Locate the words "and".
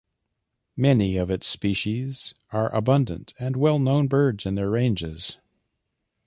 3.37-3.55